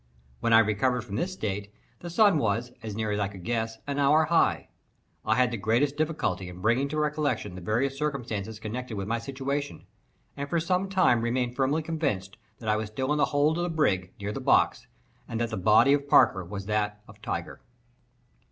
[0.39, 3.77] When I recovered from this state, the sun was, as near as I could guess,
[3.85, 4.69] an hour high.
[5.23, 9.19] I had the greatest difficulty in bringing to recollection the various circumstances connected with my
[9.19, 9.85] situation,
[10.35, 13.63] and for some time remained firmly convinced that I was still in the hold of
[13.63, 14.87] the brig, near the box,
[15.27, 17.61] and that the body of Parker was that of Tiger.